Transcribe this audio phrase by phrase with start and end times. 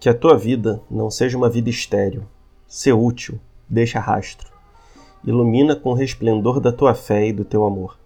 [0.00, 2.22] Que a tua vida não seja uma vida estéril.
[2.68, 4.48] Ser útil, deixa rastro.
[5.24, 7.98] Ilumina com o resplendor da tua fé e do teu amor.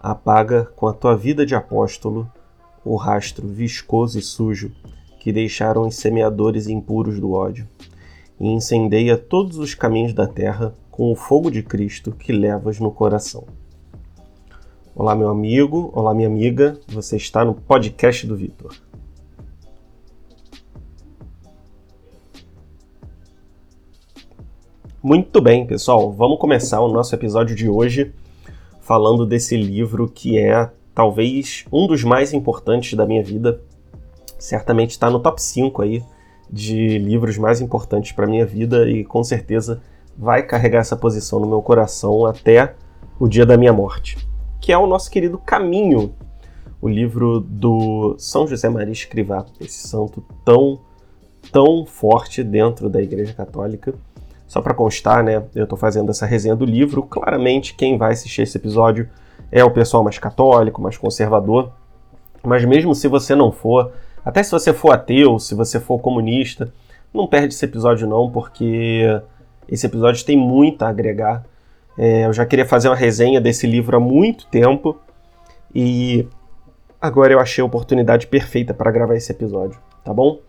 [0.00, 2.30] Apaga com a tua vida de apóstolo
[2.84, 4.70] o rastro viscoso e sujo
[5.18, 7.66] que deixaram os semeadores impuros do ódio.
[8.38, 12.92] E incendeia todos os caminhos da terra com o fogo de Cristo que levas no
[12.92, 13.44] coração.
[14.94, 18.72] Olá, meu amigo, olá, minha amiga, você está no podcast do Vitor.
[25.04, 28.14] Muito bem, pessoal, vamos começar o nosso episódio de hoje
[28.80, 33.60] falando desse livro que é talvez um dos mais importantes da minha vida.
[34.38, 36.04] Certamente está no top 5 aí
[36.48, 39.82] de livros mais importantes para minha vida e com certeza
[40.16, 42.76] vai carregar essa posição no meu coração até
[43.18, 44.16] o dia da minha morte,
[44.60, 46.14] que é o nosso querido Caminho,
[46.80, 50.78] o livro do São José Maria Escrivá, esse santo tão
[51.50, 53.92] tão forte dentro da Igreja Católica
[54.52, 57.02] só para constar, né, eu estou fazendo essa resenha do livro.
[57.04, 59.08] Claramente, quem vai assistir esse episódio
[59.50, 61.72] é o pessoal mais católico, mais conservador.
[62.42, 66.70] Mas mesmo se você não for, até se você for ateu, se você for comunista,
[67.14, 69.06] não perde esse episódio não, porque
[69.66, 71.46] esse episódio tem muito a agregar.
[71.96, 75.00] É, eu já queria fazer uma resenha desse livro há muito tempo
[75.74, 76.28] e
[77.00, 80.40] agora eu achei a oportunidade perfeita para gravar esse episódio, tá bom?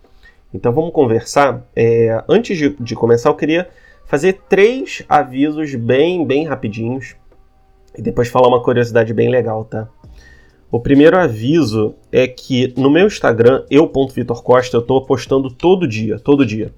[0.54, 1.62] Então vamos conversar.
[1.74, 3.70] É, antes de, de começar, eu queria
[4.06, 7.16] fazer três avisos bem, bem rapidinhos
[7.98, 9.88] e depois falar uma curiosidade bem legal, tá?
[10.72, 16.44] O primeiro aviso é que no meu Instagram, eu.vitorcosta, eu tô postando todo dia, todo
[16.44, 16.74] dia.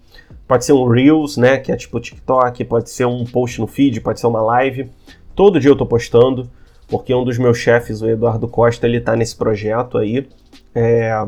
[0.46, 4.02] Pode ser um Reels, né, que é tipo TikTok, pode ser um post no feed,
[4.02, 4.90] pode ser uma live.
[5.34, 6.50] Todo dia eu tô postando,
[6.90, 10.28] porque um dos meus chefes, o Eduardo Costa, ele tá nesse projeto aí,
[10.74, 11.26] é,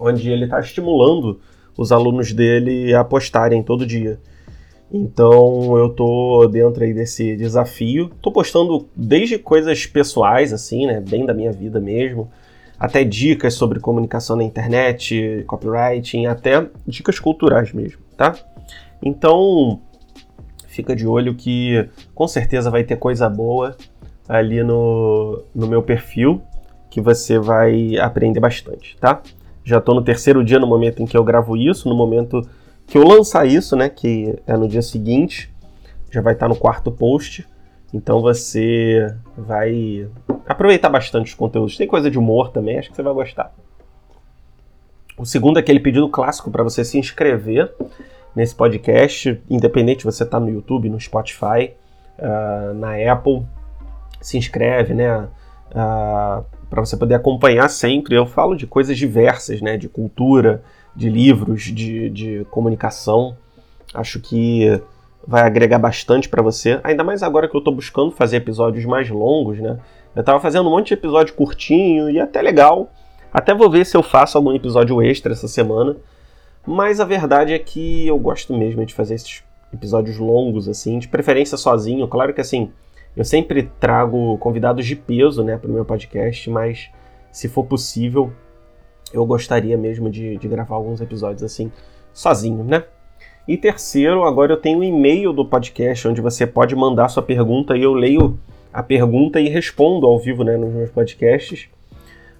[0.00, 1.40] onde ele tá estimulando
[1.76, 4.18] os alunos dele a postarem todo dia.
[4.92, 8.10] Então eu tô dentro aí desse desafio.
[8.22, 11.00] Tô postando desde coisas pessoais, assim, né?
[11.00, 12.30] Bem da minha vida mesmo,
[12.78, 18.34] até dicas sobre comunicação na internet, copywriting, até dicas culturais mesmo, tá?
[19.02, 19.80] Então
[20.68, 23.76] fica de olho que com certeza vai ter coisa boa
[24.28, 26.42] ali no, no meu perfil
[26.90, 29.22] que você vai aprender bastante, tá?
[29.64, 32.40] Já tô no terceiro dia no momento em que eu gravo isso, no momento
[32.86, 35.52] que eu lançar isso, né, que é no dia seguinte,
[36.10, 37.46] já vai estar no quarto post.
[37.92, 40.08] Então você vai
[40.46, 41.76] aproveitar bastante os conteúdos.
[41.76, 43.52] Tem coisa de humor também, acho que você vai gostar.
[45.16, 47.72] O segundo é aquele pedido clássico para você se inscrever
[48.34, 51.72] nesse podcast, independente você está no YouTube, no Spotify,
[52.18, 53.46] uh, na Apple.
[54.20, 55.18] Se inscreve, né?
[55.18, 55.28] Uh,
[55.74, 58.14] ah, para você poder acompanhar sempre.
[58.14, 59.78] Eu falo de coisas diversas, né?
[59.78, 60.62] De cultura,
[60.96, 63.36] de livros, de, de comunicação.
[63.94, 64.80] Acho que
[65.26, 69.10] vai agregar bastante para você, ainda mais agora que eu estou buscando fazer episódios mais
[69.10, 69.78] longos, né?
[70.14, 72.90] Eu estava fazendo um monte de episódio curtinho e até legal.
[73.32, 75.96] Até vou ver se eu faço algum episódio extra essa semana.
[76.66, 81.06] Mas a verdade é que eu gosto mesmo de fazer esses episódios longos, assim, de
[81.06, 82.08] preferência sozinho.
[82.08, 82.72] Claro que assim,
[83.16, 86.90] eu sempre trago convidados de peso, né, para o meu podcast, mas
[87.30, 88.32] se for possível,
[89.16, 91.70] eu gostaria mesmo de, de gravar alguns episódios assim,
[92.12, 92.84] sozinho, né?
[93.46, 97.76] E terceiro, agora eu tenho um e-mail do podcast onde você pode mandar sua pergunta
[97.76, 98.38] e eu leio
[98.72, 101.68] a pergunta e respondo ao vivo né, nos meus podcasts.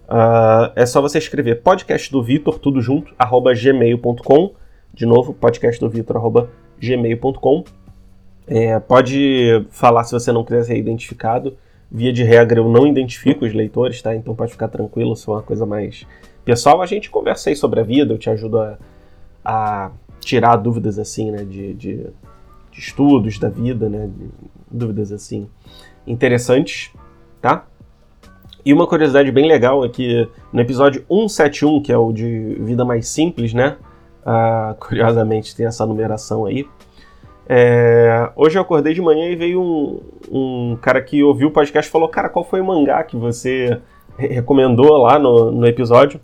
[0.08, 4.54] Uh, é só você escrever podcast do Vitor, tudo junto, arroba gmail.com.
[4.92, 6.50] De novo, podcast do Vitor, arroba
[6.80, 7.64] gmail.com.
[8.46, 11.56] É, pode falar se você não quiser ser identificado.
[11.90, 14.14] Via de regra, eu não identifico os leitores, tá?
[14.14, 16.04] Então pode ficar tranquilo, é uma coisa mais
[16.46, 18.78] pessoal, a gente conversa aí sobre a vida, eu te ajudo a,
[19.44, 19.90] a
[20.20, 22.06] tirar dúvidas assim, né, de, de,
[22.70, 24.08] de, estudos da vida, né,
[24.70, 25.48] dúvidas assim
[26.06, 26.92] interessantes,
[27.42, 27.66] tá?
[28.64, 32.84] E uma curiosidade bem legal é que no episódio 171, que é o de Vida
[32.84, 33.76] Mais Simples, né,
[34.22, 36.64] uh, curiosamente tem essa numeração aí,
[37.48, 40.00] é, hoje eu acordei de manhã e veio um,
[40.30, 43.80] um cara que ouviu o podcast e falou, cara, qual foi o mangá que você
[44.16, 46.20] recomendou lá no, no episódio?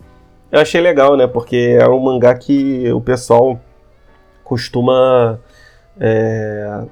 [0.53, 1.25] Eu achei legal, né?
[1.25, 3.59] Porque é um mangá que o pessoal
[4.43, 5.39] costuma.
[5.99, 6.83] É,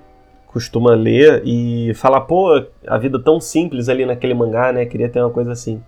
[0.47, 4.83] costuma ler e falar, pô, a vida tão simples ali naquele mangá, né?
[4.87, 5.79] Queria ter uma coisa assim.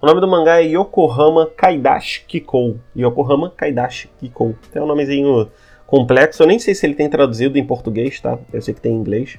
[0.00, 2.76] O nome do mangá é Yokohama Kaidashi Kikou.
[2.94, 4.54] Yokohama Kaidashi Kikou.
[4.70, 5.48] Tem um nomezinho
[5.86, 6.42] complexo.
[6.42, 8.38] Eu nem sei se ele tem traduzido em português, tá?
[8.52, 9.38] Eu sei que tem em inglês.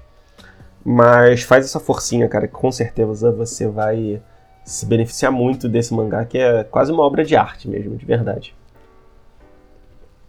[0.84, 4.20] Mas faz essa forcinha, cara, que com certeza você vai
[4.68, 8.54] se beneficiar muito desse mangá, que é quase uma obra de arte mesmo, de verdade.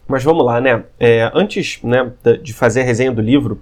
[0.06, 0.85] Mas vamos lá, né?
[0.99, 3.61] É, antes né, de fazer a resenha do livro,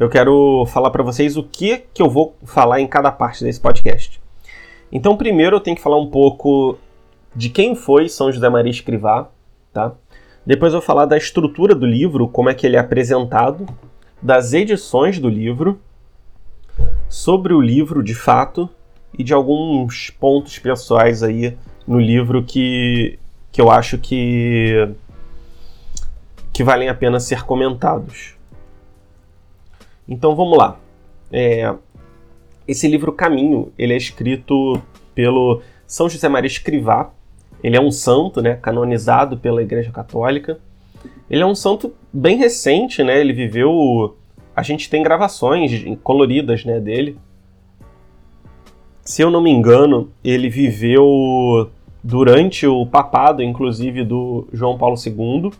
[0.00, 3.60] eu quero falar para vocês o que, que eu vou falar em cada parte desse
[3.60, 4.22] podcast.
[4.90, 6.78] Então, primeiro eu tenho que falar um pouco
[7.36, 9.28] de quem foi São José Maria Escrivá,
[9.70, 9.92] tá?
[10.46, 13.66] Depois eu vou falar da estrutura do livro, como é que ele é apresentado,
[14.20, 15.78] das edições do livro,
[17.06, 18.68] sobre o livro de fato
[19.18, 21.56] e de alguns pontos pessoais aí
[21.86, 23.18] no livro que,
[23.50, 24.88] que eu acho que,
[26.52, 28.34] que valem a pena ser comentados.
[30.08, 30.78] Então vamos lá.
[31.30, 31.74] É,
[32.66, 34.80] esse livro Caminho, ele é escrito
[35.14, 37.10] pelo São José Maria Escrivá.
[37.62, 40.58] Ele é um santo, né, canonizado pela Igreja Católica.
[41.30, 43.20] Ele é um santo bem recente, né?
[43.20, 44.16] Ele viveu,
[44.54, 47.18] a gente tem gravações coloridas, né, dele.
[49.04, 51.70] Se eu não me engano, ele viveu
[52.02, 55.52] durante o papado, inclusive, do João Paulo II.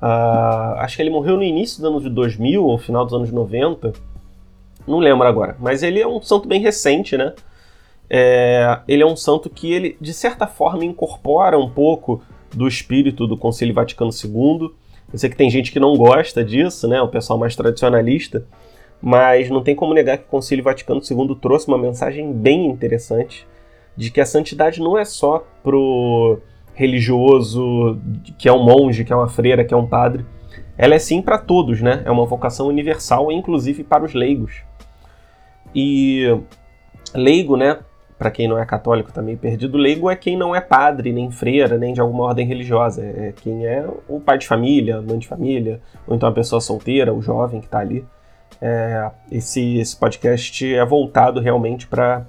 [0.00, 3.92] Uh, acho que ele morreu no início dos anos 2000 ou final dos anos 90.
[4.86, 5.56] Não lembro agora.
[5.58, 7.34] Mas ele é um santo bem recente, né?
[8.08, 12.22] É, ele é um santo que ele, de certa forma, incorpora um pouco
[12.52, 14.70] do espírito do Concílio Vaticano II.
[15.12, 17.00] Eu sei que tem gente que não gosta disso, né?
[17.02, 18.44] O pessoal mais tradicionalista.
[19.00, 23.46] Mas não tem como negar que o Concílio Vaticano II trouxe uma mensagem bem interessante
[23.96, 26.38] de que a santidade não é só pro
[26.74, 27.98] religioso,
[28.38, 30.24] que é um monge, que é uma freira, que é um padre.
[30.76, 32.02] Ela é sim para todos, né?
[32.04, 34.62] É uma vocação universal, inclusive para os leigos.
[35.74, 36.24] E
[37.14, 37.78] leigo, né?
[38.18, 41.30] Para quem não é católico também tá perdido, leigo é quem não é padre, nem
[41.30, 43.02] freira, nem de alguma ordem religiosa.
[43.02, 47.14] É quem é o pai de família, mãe de família, ou então a pessoa solteira,
[47.14, 48.04] o jovem que está ali.
[48.60, 52.26] É, esse, esse podcast é voltado realmente para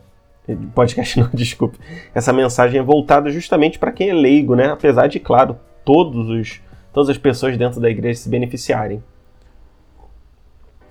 [0.74, 1.78] podcast não, desculpe.
[2.13, 4.72] Essa mensagem é voltada justamente para quem é leigo, né?
[4.72, 6.62] Apesar de, claro, todos os,
[6.94, 9.04] todas as pessoas dentro da igreja se beneficiarem.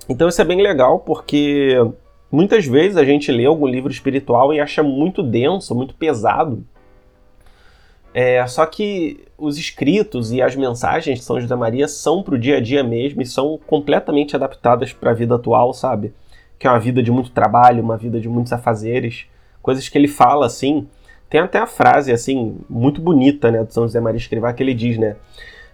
[0.09, 1.77] Então isso é bem legal porque
[2.31, 6.65] muitas vezes a gente lê algum livro espiritual e acha muito denso, muito pesado.
[8.13, 12.39] É, só que os escritos e as mensagens de São José Maria são para o
[12.39, 16.13] dia a dia mesmo e são completamente adaptadas para a vida atual, sabe?
[16.59, 19.27] Que é uma vida de muito trabalho, uma vida de muitos afazeres
[19.63, 20.89] coisas que ele fala assim.
[21.29, 24.75] Tem até a frase assim muito bonita, né, do São José Maria Escrivá que ele
[24.75, 25.17] diz, né,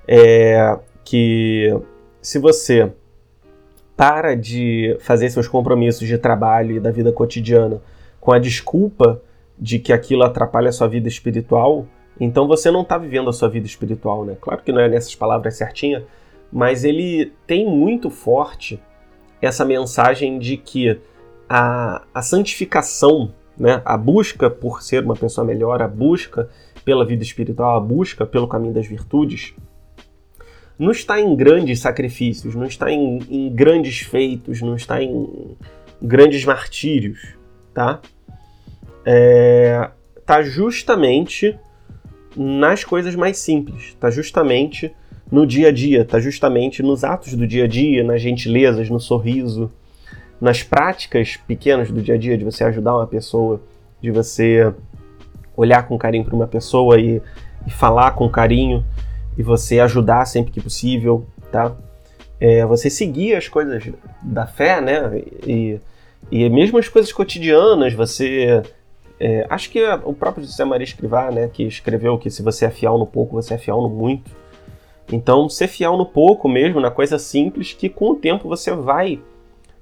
[0.06, 1.74] é, que
[2.20, 2.92] se você
[3.96, 7.80] para de fazer seus compromissos de trabalho e da vida cotidiana
[8.20, 9.22] com a desculpa
[9.58, 11.86] de que aquilo atrapalha a sua vida espiritual,
[12.20, 14.36] então você não está vivendo a sua vida espiritual, né?
[14.40, 16.04] Claro que não é nessas palavras certinha,
[16.52, 18.80] mas ele tem muito forte
[19.40, 20.98] essa mensagem de que
[21.48, 23.80] a, a santificação né?
[23.84, 26.48] A busca por ser uma pessoa melhor, a busca
[26.84, 29.54] pela vida espiritual, a busca pelo caminho das virtudes,
[30.78, 35.56] não está em grandes sacrifícios, não está em, em grandes feitos, não está em
[36.02, 37.34] grandes martírios,
[37.72, 38.00] tá?
[39.04, 39.90] É,
[40.26, 41.58] tá justamente
[42.36, 44.92] nas coisas mais simples, tá justamente
[45.30, 49.00] no dia a dia, tá justamente nos atos do dia a dia, nas gentilezas, no
[49.00, 49.70] sorriso,
[50.40, 53.60] nas práticas pequenas do dia a dia, de você ajudar uma pessoa,
[54.00, 54.72] de você
[55.56, 57.20] olhar com carinho para uma pessoa e,
[57.66, 58.84] e, falar com carinho,
[59.36, 61.74] e você ajudar sempre que possível, tá?
[62.38, 63.82] É, você seguir as coisas
[64.22, 65.22] da fé, né?
[65.46, 65.81] E,
[66.31, 68.62] e mesmo as coisas cotidianas, você.
[69.19, 72.70] É, acho que o próprio José Maria Escrivá, né, que escreveu que se você é
[72.70, 74.31] fiel no pouco, você é fiel no muito.
[75.11, 79.20] Então, ser fiel no pouco mesmo, na coisa simples, que com o tempo você vai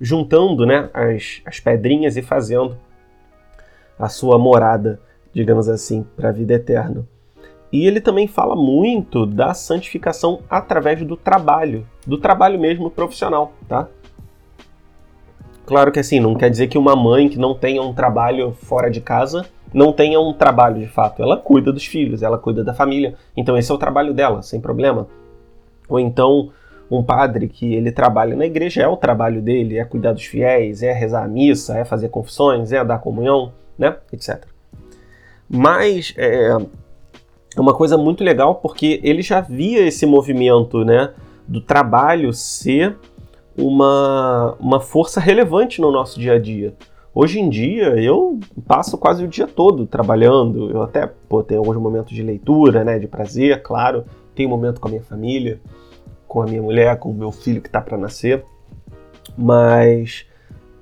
[0.01, 2.77] juntando né, as, as pedrinhas e fazendo
[3.99, 5.01] a sua morada,
[5.33, 7.07] digamos assim, para a vida eterna.
[7.73, 13.89] E ele também fala muito da santificação através do trabalho, do trabalho mesmo profissional, tá?
[15.67, 18.91] Claro que assim, não quer dizer que uma mãe que não tenha um trabalho fora
[18.91, 21.23] de casa não tenha um trabalho de fato.
[21.23, 23.15] Ela cuida dos filhos, ela cuida da família.
[23.37, 25.09] Então esse é o trabalho dela, sem problema.
[25.89, 26.51] Ou então
[26.91, 30.83] um padre que ele trabalha na igreja, é o trabalho dele, é cuidar dos fiéis,
[30.83, 34.45] é rezar a missa, é fazer confissões, é dar comunhão, né, etc.
[35.49, 36.57] Mas é,
[37.57, 41.11] é uma coisa muito legal porque ele já via esse movimento, né,
[41.49, 42.97] do trabalho ser
[43.57, 46.75] uma, uma força relevante no nosso dia a dia.
[47.15, 51.77] Hoje em dia eu passo quase o dia todo trabalhando, eu até pô, tenho alguns
[51.77, 55.61] momentos de leitura, né, de prazer, claro, tenho momento com a minha família,
[56.27, 58.45] com a minha mulher, com o meu filho que está para nascer.
[59.39, 60.27] Mas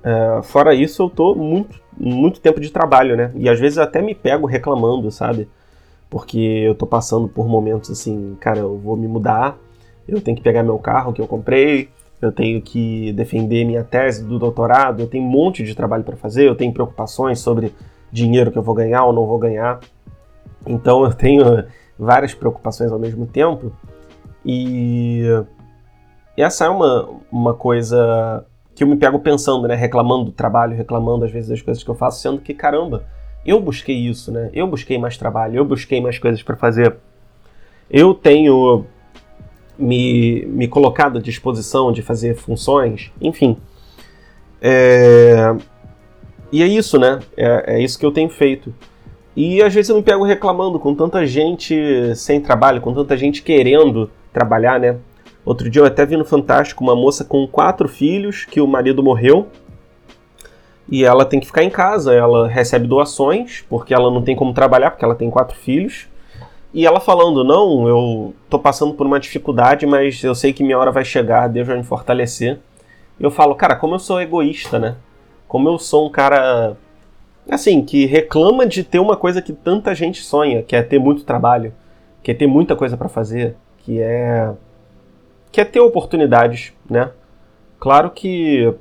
[0.03, 3.31] é, fora isso, eu tô muito, muito tempo de trabalho, né?
[3.35, 5.47] E às vezes até me pego reclamando, sabe?
[6.13, 9.57] porque eu tô passando por momentos assim, cara, eu vou me mudar,
[10.07, 11.89] eu tenho que pegar meu carro que eu comprei,
[12.25, 16.15] eu tenho que defender minha tese do doutorado, eu tenho um monte de trabalho para
[16.15, 17.73] fazer, eu tenho preocupações sobre
[18.11, 19.79] dinheiro que eu vou ganhar ou não vou ganhar.
[20.65, 21.65] Então eu tenho
[21.97, 23.71] várias preocupações ao mesmo tempo.
[24.45, 25.23] E
[26.37, 29.75] essa é uma, uma coisa que eu me pego pensando, né?
[29.75, 33.03] Reclamando do trabalho, reclamando às vezes das coisas que eu faço, sendo que, caramba,
[33.45, 34.49] eu busquei isso, né?
[34.53, 36.95] Eu busquei mais trabalho, eu busquei mais coisas para fazer.
[37.89, 38.85] Eu tenho
[39.77, 43.57] me, me colocado à disposição de fazer funções, enfim.
[44.61, 45.55] É...
[46.51, 47.19] E é isso, né?
[47.35, 48.73] É, é isso que eu tenho feito.
[49.35, 51.75] E às vezes eu me pego reclamando com tanta gente
[52.15, 54.97] sem trabalho, com tanta gente querendo trabalhar, né?
[55.43, 59.03] Outro dia eu até vi no Fantástico uma moça com quatro filhos que o marido
[59.03, 59.47] morreu
[60.87, 62.13] e ela tem que ficar em casa.
[62.13, 66.07] Ela recebe doações porque ela não tem como trabalhar porque ela tem quatro filhos.
[66.73, 70.77] E ela falando: Não, eu tô passando por uma dificuldade, mas eu sei que minha
[70.77, 72.59] hora vai chegar, Deus vai me fortalecer.
[73.19, 74.95] Eu falo: Cara, como eu sou egoísta, né?
[75.47, 76.75] Como eu sou um cara
[77.49, 81.23] assim, que reclama de ter uma coisa que tanta gente sonha, que é ter muito
[81.23, 81.73] trabalho,
[82.23, 84.51] que é ter muita coisa para fazer, que é
[85.51, 87.11] que é ter oportunidades, né?
[87.79, 88.73] Claro que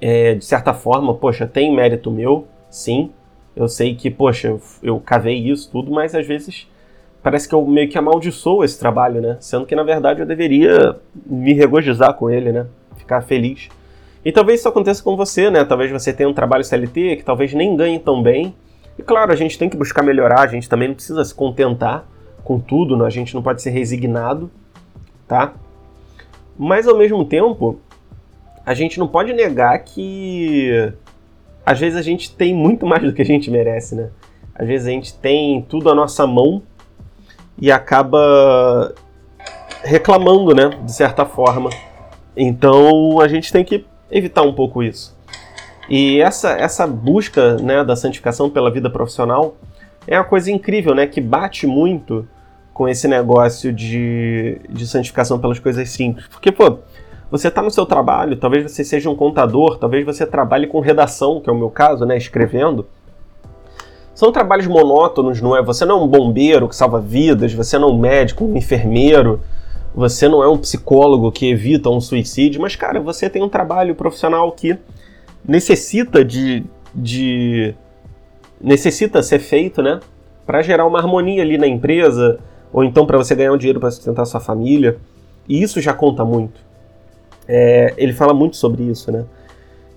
[0.00, 3.10] é, de certa forma, poxa, tem mérito meu, sim.
[3.54, 6.66] Eu sei que, poxa, eu, eu cavei isso tudo, mas às vezes
[7.24, 9.38] parece que eu meio que amaldiçoo esse trabalho, né?
[9.40, 12.66] Sendo que na verdade eu deveria me regozijar com ele, né?
[12.98, 13.70] Ficar feliz.
[14.22, 15.64] E talvez isso aconteça com você, né?
[15.64, 18.54] Talvez você tenha um trabalho CLT que talvez nem ganhe tão bem.
[18.98, 22.06] E claro, a gente tem que buscar melhorar, a gente também não precisa se contentar
[22.44, 23.06] com tudo, né?
[23.06, 24.50] a gente não pode ser resignado,
[25.26, 25.54] tá?
[26.58, 27.80] Mas ao mesmo tempo,
[28.66, 30.92] a gente não pode negar que
[31.64, 34.10] às vezes a gente tem muito mais do que a gente merece, né?
[34.54, 36.62] Às vezes a gente tem tudo à nossa mão
[37.58, 38.94] e acaba
[39.82, 40.70] reclamando, né?
[40.82, 41.70] De certa forma.
[42.36, 45.14] Então a gente tem que evitar um pouco isso.
[45.88, 49.56] E essa, essa busca né, da santificação pela vida profissional
[50.06, 51.06] é uma coisa incrível, né?
[51.06, 52.26] Que bate muito
[52.72, 56.26] com esse negócio de, de santificação pelas coisas simples.
[56.26, 56.78] Porque, pô,
[57.30, 61.40] você está no seu trabalho, talvez você seja um contador, talvez você trabalhe com redação,
[61.40, 62.16] que é o meu caso, né?
[62.16, 62.86] Escrevendo.
[64.24, 65.62] São trabalhos monótonos, não é?
[65.62, 69.38] Você não é um bombeiro que salva vidas, você não é um médico, um enfermeiro,
[69.94, 73.94] você não é um psicólogo que evita um suicídio, mas, cara, você tem um trabalho
[73.94, 74.78] profissional que
[75.46, 76.64] necessita de.
[76.94, 77.74] de
[78.58, 80.00] necessita ser feito, né?
[80.46, 82.38] Para gerar uma harmonia ali na empresa,
[82.72, 84.96] ou então para você ganhar um dinheiro para sustentar sua família.
[85.46, 86.62] E isso já conta muito.
[87.46, 89.26] É, ele fala muito sobre isso, né?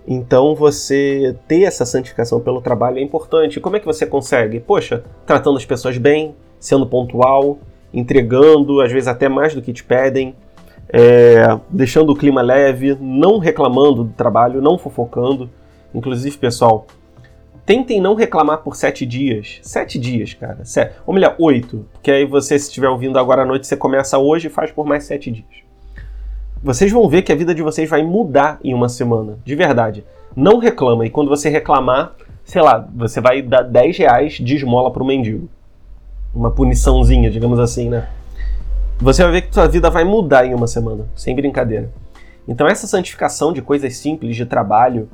[0.07, 3.59] Então você ter essa santificação pelo trabalho é importante.
[3.59, 4.61] Como é que você consegue?
[4.61, 7.59] Poxa, tratando as pessoas bem, sendo pontual,
[7.93, 10.33] entregando, às vezes até mais do que te pedem,
[10.87, 15.49] é, deixando o clima leve, não reclamando do trabalho, não fofocando.
[15.93, 16.87] Inclusive, pessoal,
[17.65, 19.59] tentem não reclamar por sete dias.
[19.61, 20.63] Sete dias, cara.
[20.63, 21.85] Sete, ou melhor, oito.
[21.91, 24.85] Porque aí você, se estiver ouvindo agora à noite, você começa hoje e faz por
[24.85, 25.66] mais sete dias.
[26.63, 29.37] Vocês vão ver que a vida de vocês vai mudar em uma semana.
[29.45, 30.03] De verdade.
[30.35, 31.05] Não reclama.
[31.05, 35.49] E quando você reclamar, sei lá, você vai dar 10 reais de esmola pro mendigo
[36.37, 38.07] uma puniçãozinha, digamos assim, né?
[38.99, 41.89] Você vai ver que sua vida vai mudar em uma semana, sem brincadeira.
[42.47, 45.09] Então essa santificação de coisas simples de trabalho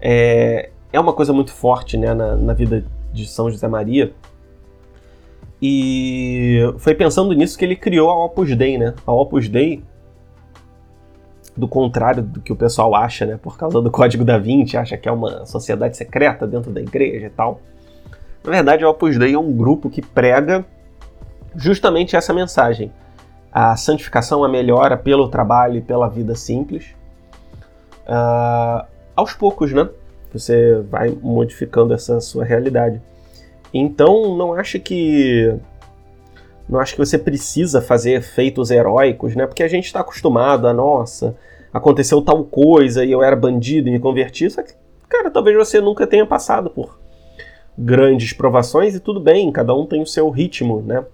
[0.00, 4.12] é, é uma coisa muito forte né, na, na vida de São José Maria.
[5.60, 8.94] E foi pensando nisso que ele criou a Opus Dei, né?
[9.06, 9.82] A Opus Dei,
[11.56, 13.38] do contrário do que o pessoal acha, né?
[13.42, 17.26] Por causa do Código da Vinci, acha que é uma sociedade secreta dentro da igreja
[17.26, 17.60] e tal.
[18.44, 20.64] Na verdade, o Opus Dei é um grupo que prega
[21.56, 22.92] justamente essa mensagem.
[23.50, 26.94] A santificação, a melhora pelo trabalho e pela vida simples.
[28.06, 28.86] Uh,
[29.16, 29.88] aos poucos, né?
[30.32, 33.00] Você vai modificando essa sua realidade.
[33.72, 35.54] Então, não acha que
[36.68, 39.46] não acho que você precisa fazer feitos heróicos, né?
[39.46, 41.36] Porque a gente está acostumado a, nossa,
[41.72, 44.50] aconteceu tal coisa e eu era bandido e me converti.
[44.50, 44.72] Só que,
[45.08, 46.98] cara, talvez você nunca tenha passado por
[47.78, 51.04] grandes provações e tudo bem, cada um tem o seu ritmo, né?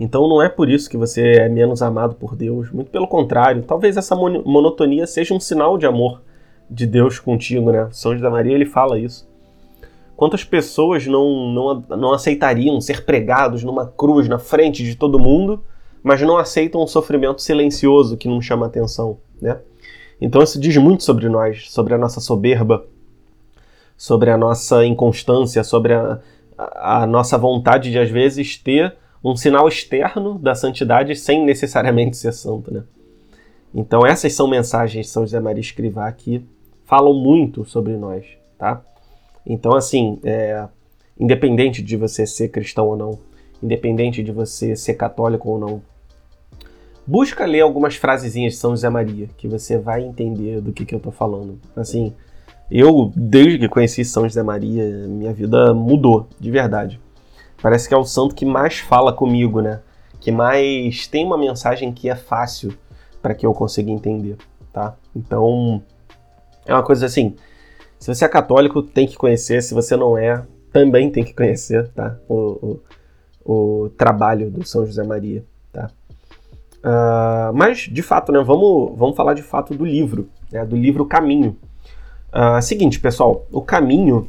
[0.00, 3.62] Então não é por isso que você é menos amado por Deus, muito pelo contrário,
[3.62, 6.22] talvez essa monotonia seja um sinal de amor
[6.68, 7.88] de Deus contigo, né?
[7.92, 9.28] São José Maria ele fala isso.
[10.16, 15.62] Quantas pessoas não, não, não aceitariam ser pregados numa cruz na frente de todo mundo,
[16.02, 19.58] mas não aceitam um sofrimento silencioso que não chama atenção, né?
[20.20, 22.84] Então isso diz muito sobre nós, sobre a nossa soberba,
[23.96, 26.20] sobre a nossa inconstância, sobre a,
[26.56, 32.16] a, a nossa vontade de, às vezes, ter um sinal externo da santidade sem necessariamente
[32.16, 32.84] ser santo, né?
[33.74, 36.46] Então essas são mensagens de São José Maria Escrivá que
[36.84, 38.24] falam muito sobre nós,
[38.56, 38.80] tá?
[39.46, 40.66] Então, assim, é,
[41.18, 43.18] independente de você ser cristão ou não,
[43.62, 45.82] independente de você ser católico ou não,
[47.06, 50.94] busca ler algumas frasezinhas de São José Maria, que você vai entender do que, que
[50.94, 51.58] eu tô falando.
[51.76, 52.12] Assim,
[52.70, 57.00] eu, desde que conheci São José Maria, minha vida mudou, de verdade.
[57.62, 59.80] Parece que é o santo que mais fala comigo, né?
[60.20, 62.76] Que mais tem uma mensagem que é fácil
[63.22, 64.36] para que eu consiga entender,
[64.72, 64.96] tá?
[65.14, 65.82] Então,
[66.66, 67.34] é uma coisa assim,
[68.04, 71.88] se você é católico, tem que conhecer, se você não é, também tem que conhecer,
[71.92, 72.18] tá?
[72.28, 72.78] O,
[73.42, 75.42] o, o trabalho do São José Maria,
[75.72, 75.90] tá?
[76.80, 81.06] Uh, mas, de fato, né, vamos, vamos falar de fato do livro, né, do livro
[81.06, 81.56] Caminho.
[82.28, 84.28] Uh, seguinte, pessoal, o Caminho,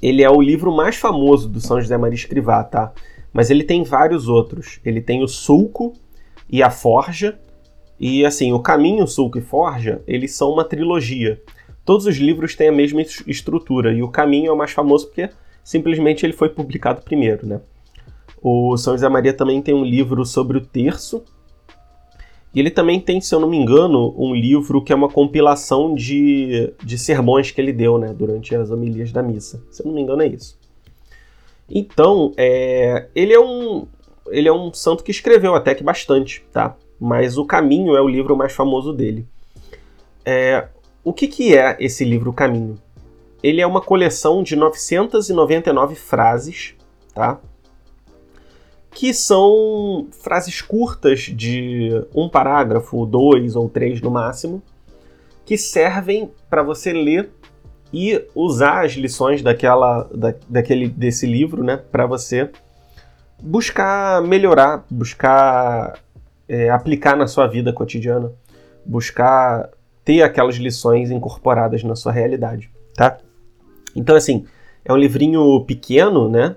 [0.00, 2.92] ele é o livro mais famoso do São José Maria Escrivá, tá?
[3.32, 4.78] Mas ele tem vários outros.
[4.84, 5.94] Ele tem o Sulco
[6.48, 7.40] e a Forja,
[7.98, 11.42] e assim, o Caminho, Sulco e Forja, eles são uma trilogia.
[11.88, 15.30] Todos os livros têm a mesma estrutura, e o Caminho é o mais famoso porque
[15.64, 17.62] simplesmente ele foi publicado primeiro, né?
[18.42, 21.24] O São José Maria também tem um livro sobre o terço,
[22.54, 25.94] e ele também tem, se eu não me engano, um livro que é uma compilação
[25.94, 29.64] de, de sermões que ele deu né, durante as homilias da missa.
[29.70, 30.58] Se eu não me engano, é isso.
[31.70, 33.86] Então, é, ele, é um,
[34.26, 36.76] ele é um santo que escreveu até que bastante, tá?
[37.00, 39.26] mas O Caminho é o livro mais famoso dele.
[40.22, 40.68] É,
[41.08, 42.78] o que, que é esse livro Caminho?
[43.42, 46.74] Ele é uma coleção de 999 frases,
[47.14, 47.40] tá?
[48.90, 54.62] Que são frases curtas de um parágrafo, dois ou três no máximo,
[55.46, 57.30] que servem para você ler
[57.90, 62.50] e usar as lições daquela, da, daquele, desse livro, né, para você
[63.40, 65.98] buscar melhorar, buscar
[66.46, 68.30] é, aplicar na sua vida cotidiana,
[68.84, 69.70] buscar
[70.08, 73.18] ter aquelas lições incorporadas na sua realidade, tá?
[73.94, 74.46] Então, assim,
[74.82, 76.56] é um livrinho pequeno, né?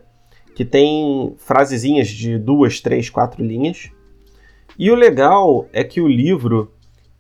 [0.56, 3.92] Que tem frasezinhas de duas, três, quatro linhas.
[4.80, 6.72] E o legal é que o livro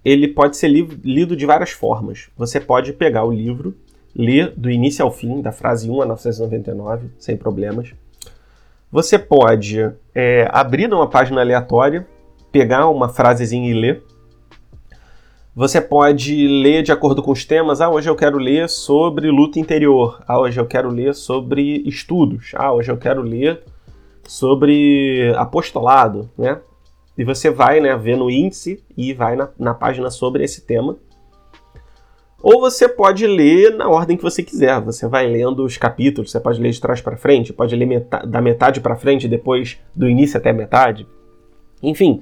[0.05, 2.29] ele pode ser li lido de várias formas.
[2.37, 3.75] Você pode pegar o livro,
[4.15, 7.93] ler do início ao fim, da frase 1 a 999, sem problemas.
[8.89, 9.81] Você pode
[10.15, 12.07] é, abrir numa página aleatória
[12.53, 14.01] pegar uma frasezinha e ler.
[15.53, 17.81] Você pode ler de acordo com os temas.
[17.81, 20.23] Ah, hoje eu quero ler sobre luta interior.
[20.25, 22.53] Ah, hoje eu quero ler sobre estudos.
[22.55, 23.61] Ah, hoje eu quero ler
[24.25, 26.61] sobre apostolado, né?
[27.17, 30.97] E você vai né, ver no índice e vai na, na página sobre esse tema.
[32.41, 34.79] Ou você pode ler na ordem que você quiser.
[34.79, 38.25] Você vai lendo os capítulos, você pode ler de trás para frente, pode ler metade,
[38.25, 41.05] da metade para frente, depois do início até a metade.
[41.83, 42.21] Enfim,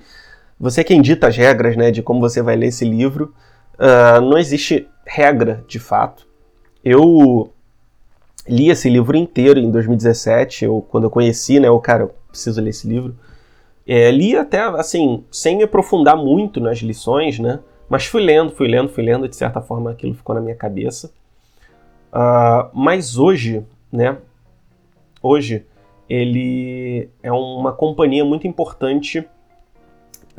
[0.59, 3.33] você é quem dita as regras né, de como você vai ler esse livro.
[3.75, 6.27] Uh, não existe regra, de fato.
[6.83, 7.51] Eu
[8.47, 12.59] li esse livro inteiro em 2017, eu, quando eu conheci, né, eu, cara, eu preciso
[12.61, 13.15] ler esse livro.
[13.87, 18.67] É, li até, assim, sem me aprofundar muito nas lições, né, mas fui lendo, fui
[18.67, 21.11] lendo, fui lendo, de certa forma aquilo ficou na minha cabeça.
[22.11, 24.17] Uh, mas hoje, né,
[25.21, 25.65] hoje,
[26.09, 29.25] ele é uma companhia muito importante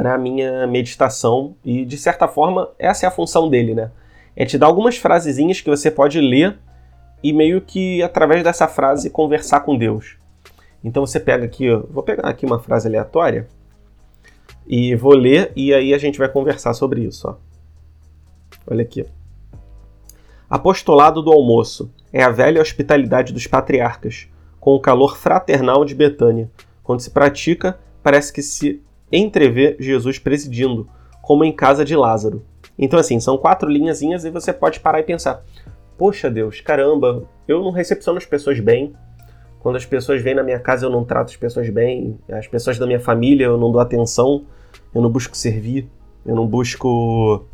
[0.01, 3.91] para a minha meditação e de certa forma essa é a função dele, né?
[4.35, 6.59] É te dar algumas frasezinhas que você pode ler
[7.23, 10.17] e meio que através dessa frase conversar com Deus.
[10.83, 13.47] Então você pega aqui, vou pegar aqui uma frase aleatória
[14.67, 17.35] e vou ler e aí a gente vai conversar sobre isso, ó.
[18.67, 19.05] Olha aqui.
[20.49, 26.51] Apostolado do almoço é a velha hospitalidade dos patriarcas, com o calor fraternal de Betânia.
[26.83, 28.83] Quando se pratica, parece que se
[29.13, 30.89] entrever Jesus presidindo,
[31.23, 32.45] como em casa de Lázaro.
[32.79, 35.43] Então, assim, são quatro linhazinhas e você pode parar e pensar:
[35.99, 38.95] Poxa Deus, caramba, eu não recepciono as pessoas bem.
[39.61, 42.19] Quando as pessoas vêm na minha casa, eu não trato as pessoas bem.
[42.31, 44.47] As pessoas da minha família, eu não dou atenção.
[44.95, 45.87] Eu não busco servir.
[46.25, 47.45] Eu não busco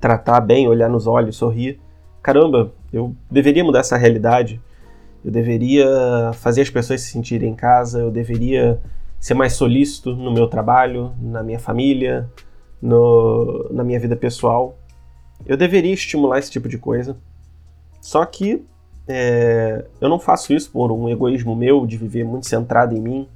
[0.00, 1.80] tratar bem, olhar nos olhos, sorrir.
[2.22, 4.60] Caramba, eu deveria mudar essa realidade.
[5.24, 7.98] Eu deveria fazer as pessoas se sentirem em casa.
[7.98, 8.80] Eu deveria
[9.20, 12.28] ser mais solícito no meu trabalho, na minha família,
[12.80, 14.76] no, na minha vida pessoal.
[15.46, 17.16] Eu deveria estimular esse tipo de coisa.
[18.00, 18.64] Só que
[19.06, 23.28] é, eu não faço isso por um egoísmo meu de viver muito centrado em mim,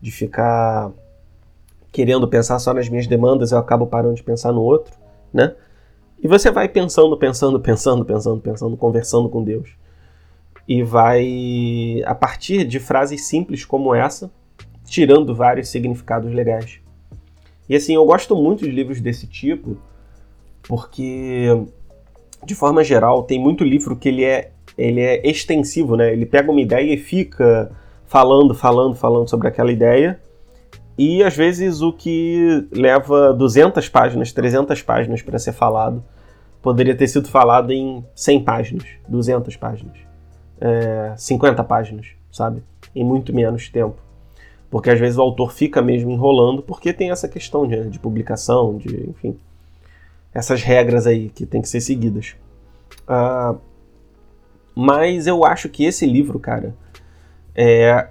[0.00, 0.90] de ficar
[1.92, 4.94] querendo pensar só nas minhas demandas, eu acabo parando de pensar no outro,
[5.32, 5.54] né?
[6.22, 9.70] E você vai pensando, pensando, pensando, pensando, pensando, conversando com Deus.
[10.68, 14.30] e vai, a partir de frases simples como essa,
[14.90, 16.80] tirando vários significados legais.
[17.68, 19.78] E assim, eu gosto muito de livros desse tipo,
[20.64, 21.46] porque,
[22.44, 26.12] de forma geral, tem muito livro que ele é, ele é extensivo, né?
[26.12, 27.70] Ele pega uma ideia e fica
[28.04, 30.20] falando, falando, falando sobre aquela ideia,
[30.98, 36.02] e às vezes o que leva 200 páginas, 300 páginas para ser falado,
[36.60, 39.96] poderia ter sido falado em 100 páginas, 200 páginas,
[40.60, 42.64] é, 50 páginas, sabe?
[42.92, 44.09] Em muito menos tempo.
[44.70, 48.78] Porque às vezes o autor fica mesmo enrolando, porque tem essa questão de, de publicação,
[48.78, 49.36] de, enfim,
[50.32, 52.36] essas regras aí que tem que ser seguidas.
[53.02, 53.58] Uh,
[54.74, 56.74] mas eu acho que esse livro, cara,
[57.54, 58.08] é,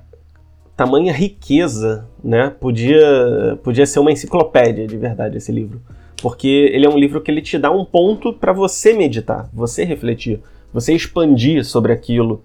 [0.76, 2.50] tamanha riqueza, né?
[2.50, 5.82] Podia, podia ser uma enciclopédia de verdade esse livro.
[6.22, 9.84] Porque ele é um livro que ele te dá um ponto para você meditar, você
[9.84, 10.42] refletir,
[10.74, 12.42] você expandir sobre aquilo.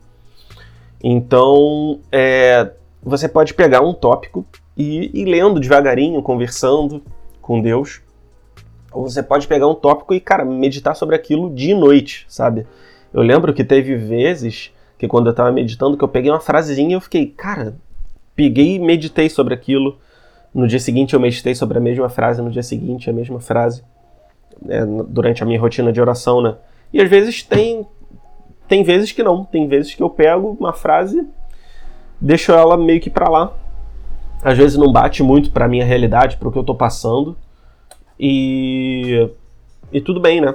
[1.02, 2.70] Então, é,
[3.04, 7.02] você pode pegar um tópico e ir lendo devagarinho, conversando
[7.40, 8.00] com Deus.
[8.92, 12.66] Ou você pode pegar um tópico e, cara, meditar sobre aquilo dia e noite, sabe?
[13.12, 16.90] Eu lembro que teve vezes que quando eu estava meditando, que eu peguei uma frasezinha
[16.90, 17.76] e eu fiquei, cara,
[18.34, 19.98] peguei e meditei sobre aquilo.
[20.54, 23.82] No dia seguinte eu meditei sobre a mesma frase, no dia seguinte a mesma frase,
[24.68, 26.56] é, durante a minha rotina de oração, né?
[26.92, 27.86] E às vezes tem
[28.66, 31.26] tem vezes que não, tem vezes que eu pego uma frase,
[32.24, 33.52] deixo ela meio que para lá.
[34.42, 37.36] Às vezes não bate muito para minha realidade, para o que eu tô passando.
[38.18, 39.28] E
[39.92, 40.54] e tudo bem, né?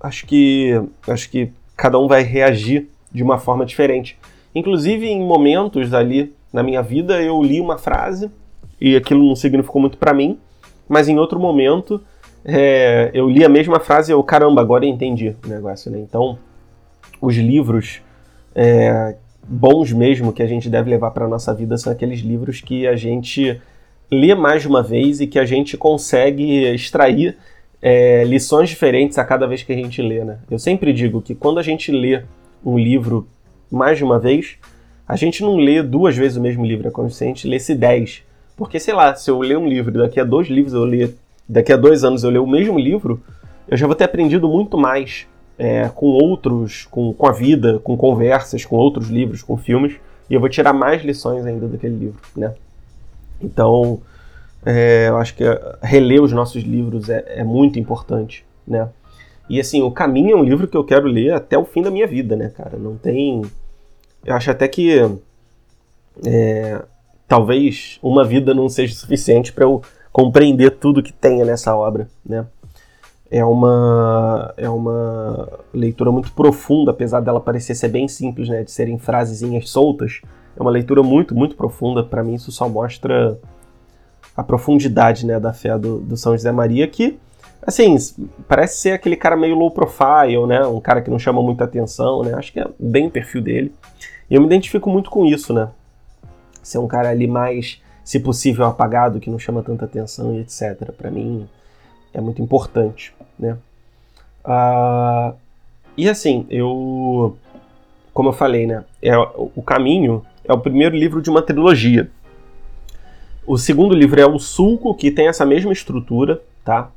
[0.00, 4.18] Acho que acho que cada um vai reagir de uma forma diferente.
[4.54, 8.30] Inclusive em momentos ali na minha vida eu li uma frase
[8.80, 10.38] e aquilo não significou muito para mim,
[10.88, 12.00] mas em outro momento
[12.44, 15.98] é, eu li a mesma frase e eu, caramba, agora eu entendi o negócio, né?
[15.98, 16.38] Então,
[17.20, 18.02] os livros
[18.54, 22.86] é, bons mesmo que a gente deve levar para nossa vida são aqueles livros que
[22.86, 23.60] a gente
[24.10, 27.36] lê mais de uma vez e que a gente consegue extrair
[27.80, 30.38] é, lições diferentes a cada vez que a gente lê, né?
[30.50, 32.22] Eu sempre digo que quando a gente lê
[32.64, 33.26] um livro
[33.70, 34.56] mais de uma vez,
[35.06, 37.74] a gente não lê duas vezes o mesmo livro, é como se a gente lesse
[37.74, 38.22] dez.
[38.56, 41.14] Porque, sei lá, se eu ler um livro daqui a dois livros eu ler,
[41.46, 43.22] daqui a dois anos eu ler o mesmo livro,
[43.68, 45.26] eu já vou ter aprendido muito mais
[45.58, 49.96] é, com outros, com, com a vida, com conversas, com outros livros, com filmes,
[50.28, 52.54] e eu vou tirar mais lições ainda daquele livro, né?
[53.40, 54.00] Então,
[54.64, 55.44] é, eu acho que
[55.82, 58.88] reler os nossos livros é, é muito importante, né?
[59.48, 61.90] E assim, O Caminho é um livro que eu quero ler até o fim da
[61.90, 62.78] minha vida, né, cara?
[62.78, 63.42] Não tem
[64.24, 64.98] eu acho até que
[66.24, 66.82] é,
[67.28, 72.46] talvez uma vida não seja suficiente para eu compreender tudo que tenha nessa obra, né?
[73.36, 78.62] É uma, é uma leitura muito profunda, apesar dela parecer ser bem simples, né?
[78.62, 80.20] De serem frasezinhas soltas.
[80.56, 82.04] É uma leitura muito, muito profunda.
[82.04, 83.36] Para mim, isso só mostra
[84.36, 87.18] a profundidade né, da fé do, do São José Maria, que,
[87.60, 87.96] assim,
[88.46, 90.64] parece ser aquele cara meio low profile, né?
[90.64, 92.34] Um cara que não chama muita atenção, né?
[92.34, 93.74] Acho que é bem o perfil dele.
[94.30, 95.70] E eu me identifico muito com isso, né?
[96.62, 100.92] Ser um cara ali mais, se possível, apagado, que não chama tanta atenção e etc.
[100.96, 101.48] Para mim
[102.14, 103.58] é muito importante, né?
[104.44, 105.34] Uh,
[105.96, 107.36] e assim, eu,
[108.12, 108.84] como eu falei, né?
[109.02, 112.10] É, o Caminho é o primeiro livro de uma trilogia.
[113.46, 116.90] O segundo livro é o Sulco, que tem essa mesma estrutura, tá?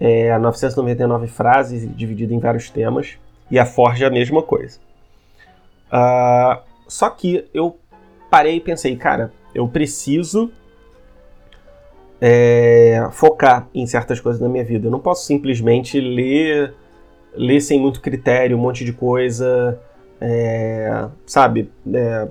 [0.00, 3.16] É 999 frases, dividido em vários temas.
[3.50, 4.78] E a Forja é a mesma coisa.
[5.86, 7.78] Uh, só que eu
[8.28, 10.50] parei e pensei, cara, eu preciso
[12.20, 14.86] é, focar em certas coisas na minha vida.
[14.86, 16.74] Eu não posso simplesmente ler,
[17.34, 19.78] ler sem muito critério, um monte de coisa,
[20.20, 21.70] é, sabe?
[21.92, 22.28] É,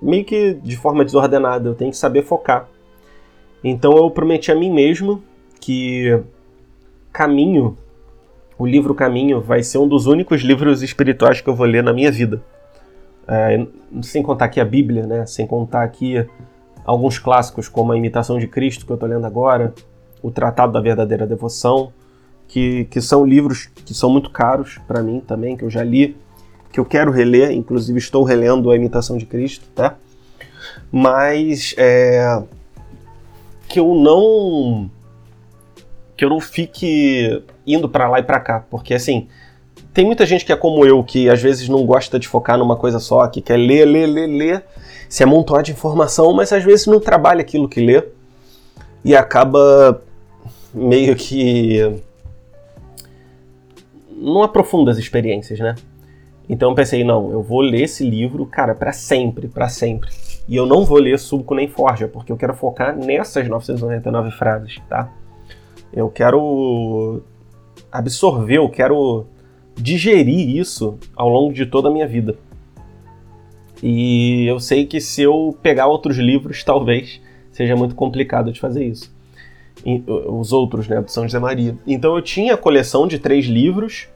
[0.00, 1.68] meio que de forma desordenada.
[1.68, 2.68] Eu tenho que saber focar.
[3.62, 5.22] Então eu prometi a mim mesmo
[5.60, 6.20] que
[7.12, 7.76] Caminho,
[8.58, 11.92] o livro Caminho, vai ser um dos únicos livros espirituais que eu vou ler na
[11.92, 12.42] minha vida.
[13.28, 13.66] É,
[14.02, 15.26] sem contar aqui a Bíblia, né?
[15.26, 16.26] Sem contar aqui
[16.84, 19.74] alguns clássicos como a Imitação de Cristo que eu estou lendo agora,
[20.22, 21.92] o Tratado da Verdadeira Devoção,
[22.48, 26.16] que, que são livros que são muito caros para mim também, que eu já li,
[26.70, 29.96] que eu quero reler, inclusive estou relendo a Imitação de Cristo, tá?
[30.90, 32.42] Mas é,
[33.68, 34.90] que eu não
[36.16, 39.28] que eu não fique indo para lá e para cá, porque assim,
[39.94, 42.76] tem muita gente que é como eu, que às vezes não gosta de focar numa
[42.76, 44.64] coisa só, que quer ler, ler, ler, ler,
[45.12, 48.02] se amontoar de informação, mas às vezes não trabalha aquilo que lê
[49.04, 50.00] e acaba
[50.72, 52.00] meio que
[54.10, 55.74] não aprofunda as experiências, né?
[56.48, 60.08] Então eu pensei, não, eu vou ler esse livro, cara, para sempre, para sempre.
[60.48, 64.80] E eu não vou ler Sulco nem Forja, porque eu quero focar nessas 999 frases,
[64.88, 65.12] tá?
[65.92, 67.22] Eu quero
[67.92, 69.26] absorver, eu quero
[69.76, 72.34] digerir isso ao longo de toda a minha vida.
[73.82, 78.84] E eu sei que se eu pegar outros livros, talvez seja muito complicado de fazer
[78.84, 79.12] isso.
[79.84, 81.76] E, os outros, né, do São José Maria.
[81.86, 84.08] Então eu tinha a coleção de três livros,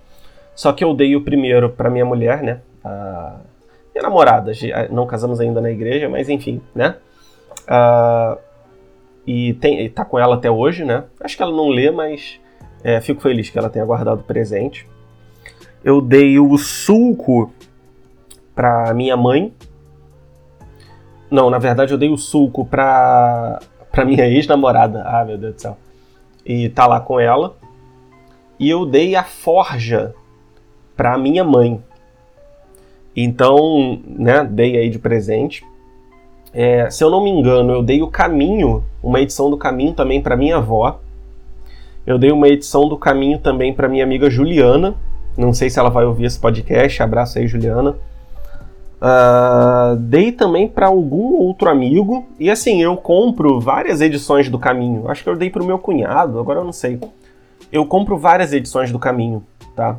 [0.54, 3.40] só que eu dei o primeiro para minha mulher, né, a
[3.92, 4.52] minha namorada.
[4.90, 6.94] Não casamos ainda na igreja, mas enfim, né.
[9.26, 11.04] E tem, tá com ela até hoje, né.
[11.20, 12.38] Acho que ela não lê, mas
[12.84, 14.86] é, fico feliz que ela tenha guardado o presente.
[15.82, 17.52] Eu dei o sulco
[18.56, 19.52] para minha mãe.
[21.30, 23.60] Não, na verdade eu dei o sulco para
[23.92, 25.02] para minha ex-namorada.
[25.06, 25.76] Ah, meu Deus do céu.
[26.44, 27.54] E tá lá com ela.
[28.58, 30.14] E eu dei a forja
[30.96, 31.82] para minha mãe.
[33.14, 35.64] Então, né, dei aí de presente.
[36.52, 40.22] É, se eu não me engano, eu dei o Caminho, uma edição do Caminho também
[40.22, 41.00] para minha avó.
[42.06, 44.94] Eu dei uma edição do Caminho também para minha amiga Juliana.
[45.36, 47.02] Não sei se ela vai ouvir esse podcast.
[47.02, 47.96] Abraço aí, Juliana.
[48.96, 52.26] Uh, dei também para algum outro amigo.
[52.38, 55.08] E assim, eu compro várias edições do Caminho.
[55.08, 56.98] Acho que eu dei para o meu cunhado, agora eu não sei.
[57.70, 59.98] Eu compro várias edições do Caminho, tá?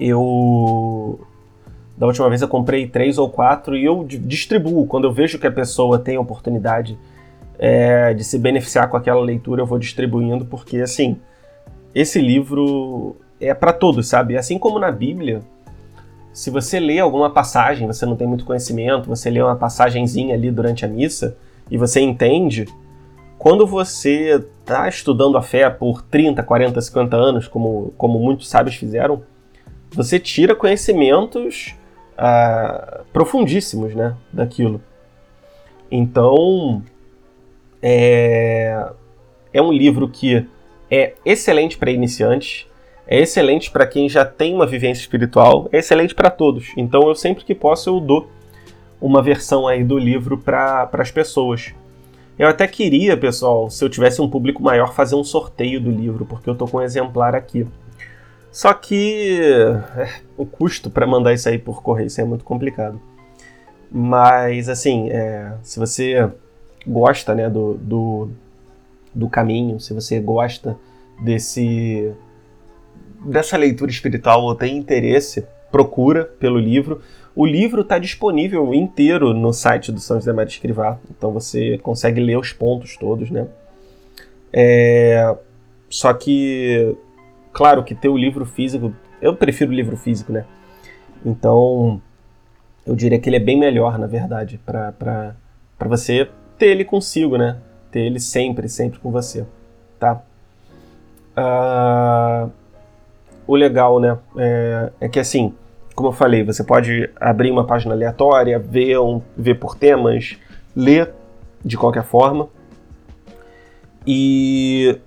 [0.00, 1.20] Eu.
[1.96, 4.86] Da última vez eu comprei três ou quatro e eu distribuo.
[4.86, 6.98] Quando eu vejo que a pessoa tem oportunidade
[7.58, 11.16] é, de se beneficiar com aquela leitura, eu vou distribuindo, porque assim,
[11.94, 14.36] esse livro é para todos, sabe?
[14.36, 15.42] Assim como na Bíblia,
[16.32, 20.50] se você lê alguma passagem, você não tem muito conhecimento, você lê uma passagenzinha ali
[20.50, 21.36] durante a missa
[21.70, 22.66] e você entende,
[23.38, 28.76] quando você está estudando a fé por 30, 40, 50 anos, como, como muitos sábios
[28.76, 29.22] fizeram,
[29.90, 31.74] você tira conhecimentos
[32.12, 34.80] uh, profundíssimos né, daquilo.
[35.90, 36.82] Então,
[37.82, 38.90] é,
[39.52, 40.46] é um livro que
[40.90, 42.66] é excelente para iniciantes,
[43.06, 46.72] é excelente para quem já tem uma vivência espiritual, é excelente para todos.
[46.76, 48.30] Então eu sempre que posso eu dou
[49.00, 51.74] uma versão aí do livro para as pessoas.
[52.38, 56.24] Eu até queria, pessoal, se eu tivesse um público maior, fazer um sorteio do livro,
[56.24, 57.66] porque eu tô com um exemplar aqui.
[58.50, 59.40] Só que
[59.96, 63.00] é, o custo para mandar isso aí por correio isso é muito complicado.
[63.90, 66.30] Mas assim, é, se você
[66.86, 68.30] gosta né, do, do,
[69.14, 70.78] do caminho, se você gosta
[71.20, 72.12] desse
[73.24, 77.00] dessa leitura espiritual ou tem interesse, procura pelo livro.
[77.34, 82.20] O livro está disponível inteiro no site do São José Maria Escrivá, então você consegue
[82.20, 83.46] ler os pontos todos, né?
[84.52, 85.34] É...
[85.88, 86.94] Só que,
[87.52, 90.44] claro que ter o livro físico, eu prefiro o livro físico, né?
[91.24, 92.00] Então,
[92.86, 95.34] eu diria que ele é bem melhor, na verdade, para
[95.80, 97.58] você ter ele consigo, né?
[97.90, 99.44] Ter ele sempre, sempre com você,
[99.98, 100.22] tá?
[101.36, 102.50] Uh,
[103.46, 105.54] o legal, né, é, é, que assim,
[105.94, 110.36] como eu falei, você pode abrir uma página aleatória, ver, um, ver por temas,
[110.74, 111.12] ler
[111.64, 112.48] de qualquer forma.
[114.06, 114.98] E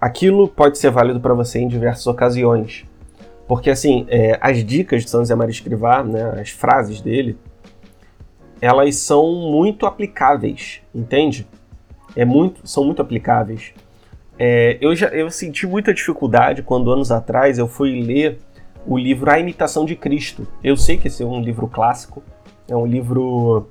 [0.00, 2.84] aquilo pode ser válido para você em diversas ocasiões.
[3.46, 7.38] Porque assim, é, as dicas de São José Maria Escrivá, né, as frases dele,
[8.60, 11.46] elas são muito aplicáveis, entende?
[12.14, 13.74] É muito, são muito aplicáveis.
[14.38, 18.38] É, eu já eu senti muita dificuldade quando anos atrás eu fui ler
[18.86, 20.46] o livro A Imitação de Cristo.
[20.62, 22.22] Eu sei que esse é um livro clássico,
[22.68, 23.68] é um livro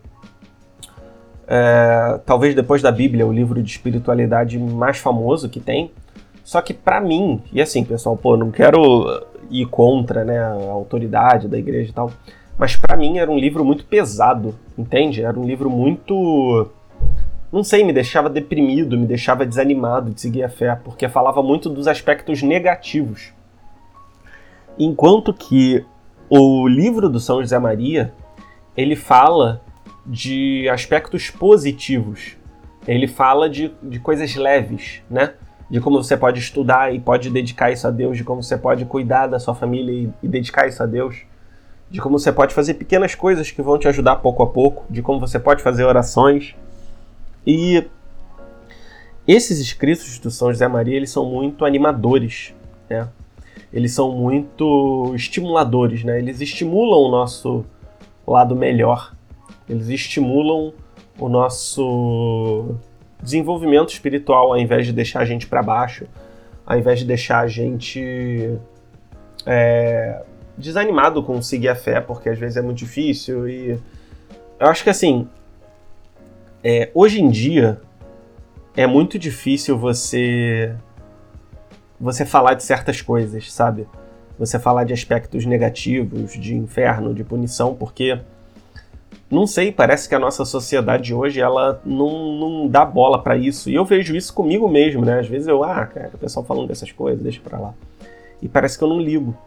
[1.53, 5.91] é, talvez depois da Bíblia, o livro de espiritualidade mais famoso que tem.
[6.45, 11.49] Só que para mim, e assim, pessoal, pô, não quero ir contra, né, a autoridade
[11.49, 12.09] da igreja e tal,
[12.57, 15.23] mas para mim era um livro muito pesado, entende?
[15.23, 16.69] Era um livro muito
[17.51, 21.69] não sei, me deixava deprimido, me deixava desanimado de seguir a fé, porque falava muito
[21.69, 23.33] dos aspectos negativos.
[24.79, 25.85] Enquanto que
[26.29, 28.13] o livro do São José Maria,
[28.75, 29.61] ele fala
[30.05, 32.37] de aspectos positivos.
[32.87, 35.33] Ele fala de, de coisas leves, né?
[35.69, 38.85] De como você pode estudar e pode dedicar isso a Deus, de como você pode
[38.85, 41.17] cuidar da sua família e, e dedicar isso a Deus,
[41.89, 45.01] de como você pode fazer pequenas coisas que vão te ajudar pouco a pouco, de
[45.01, 46.55] como você pode fazer orações
[47.45, 47.87] e
[49.27, 52.53] esses escritos do São José Maria, eles são muito animadores,
[52.89, 53.07] né?
[53.71, 56.19] Eles são muito estimuladores, né?
[56.19, 57.65] Eles estimulam o nosso
[58.27, 59.15] lado melhor.
[59.69, 60.73] Eles estimulam
[61.17, 62.75] o nosso
[63.21, 66.05] desenvolvimento espiritual ao invés de deixar a gente para baixo,
[66.65, 68.57] ao invés de deixar a gente
[69.45, 70.23] é,
[70.57, 73.79] desanimado com seguir a fé, porque às vezes é muito difícil e
[74.59, 75.27] eu acho que assim,
[76.63, 77.81] é, hoje em dia
[78.75, 80.75] é muito difícil você
[81.99, 83.87] você falar de certas coisas, sabe?
[84.39, 88.19] Você falar de aspectos negativos, de inferno, de punição, porque
[89.29, 93.69] não sei, parece que a nossa sociedade hoje ela não, não dá bola para isso.
[93.69, 95.19] E eu vejo isso comigo mesmo, né?
[95.19, 97.73] Às vezes eu, ah, cara, o pessoal falando dessas coisas, deixa pra lá.
[98.41, 99.37] E parece que eu não ligo.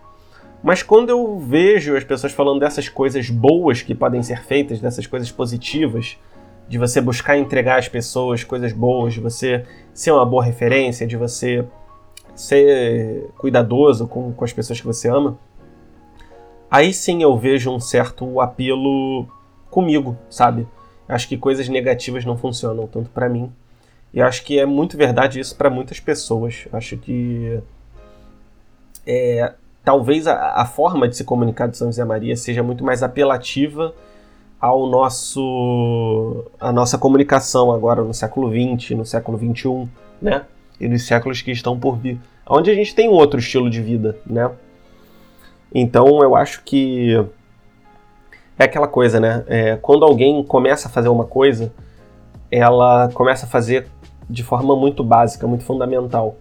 [0.62, 5.06] Mas quando eu vejo as pessoas falando dessas coisas boas que podem ser feitas, dessas
[5.06, 6.16] coisas positivas,
[6.68, 11.16] de você buscar entregar às pessoas coisas boas, de você ser uma boa referência, de
[11.16, 11.64] você
[12.34, 15.38] ser cuidadoso com, com as pessoas que você ama,
[16.70, 19.26] aí sim eu vejo um certo apelo
[19.70, 20.66] comigo, sabe?
[21.08, 23.52] Acho que coisas negativas não funcionam tanto para mim.
[24.12, 26.66] E acho que é muito verdade isso para muitas pessoas.
[26.72, 27.60] Acho que
[29.06, 29.52] é,
[29.84, 33.94] talvez a, a, forma de se comunicar de São José Maria seja muito mais apelativa
[34.64, 39.86] ao nosso a nossa comunicação agora no século XX, no século XXI,
[40.22, 40.46] né?
[40.80, 44.16] E nos séculos que estão por vir, onde a gente tem outro estilo de vida,
[44.26, 44.50] né?
[45.72, 47.12] Então eu acho que
[48.58, 49.44] é aquela coisa, né?
[49.48, 51.70] É, quando alguém começa a fazer uma coisa,
[52.50, 53.86] ela começa a fazer
[54.30, 56.36] de forma muito básica, muito fundamental.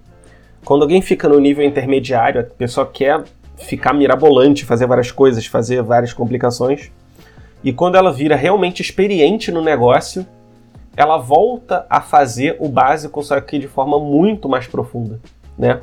[0.63, 3.21] Quando alguém fica no nível intermediário, a pessoa quer
[3.57, 6.89] ficar mirabolante, fazer várias coisas, fazer várias complicações
[7.63, 10.25] e quando ela vira realmente experiente no negócio,
[10.95, 15.19] ela volta a fazer o básico, só que de forma muito mais profunda,
[15.57, 15.81] né?